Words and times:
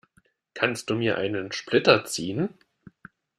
Kannst 0.55 0.89
du 0.89 0.95
mir 0.95 1.19
einen 1.19 1.51
Splitter 1.51 2.05
ziehen? 2.05 2.49